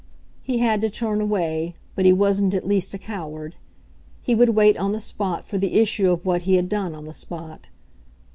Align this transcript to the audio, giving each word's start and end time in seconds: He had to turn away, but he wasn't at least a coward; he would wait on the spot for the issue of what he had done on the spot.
He 0.41 0.57
had 0.57 0.81
to 0.81 0.89
turn 0.89 1.21
away, 1.21 1.75
but 1.93 2.05
he 2.05 2.11
wasn't 2.11 2.55
at 2.55 2.67
least 2.67 2.95
a 2.95 2.97
coward; 2.97 3.53
he 4.23 4.33
would 4.33 4.49
wait 4.55 4.75
on 4.75 4.93
the 4.93 4.99
spot 4.99 5.45
for 5.45 5.59
the 5.59 5.75
issue 5.79 6.09
of 6.09 6.25
what 6.25 6.41
he 6.41 6.55
had 6.55 6.69
done 6.69 6.95
on 6.95 7.05
the 7.05 7.13
spot. 7.13 7.69